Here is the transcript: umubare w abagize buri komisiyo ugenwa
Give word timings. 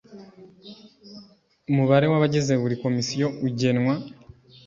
umubare 1.69 2.05
w 2.11 2.13
abagize 2.17 2.53
buri 2.61 2.75
komisiyo 2.83 3.25
ugenwa 3.47 3.93